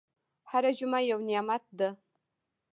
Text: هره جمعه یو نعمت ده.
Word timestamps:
هره 0.49 0.71
جمعه 0.77 0.99
یو 1.11 1.19
نعمت 1.29 1.63
ده. 1.79 1.89